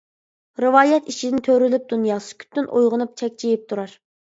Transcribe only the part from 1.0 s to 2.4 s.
ئىچىدىن تۆرىلىپ دۇنيا،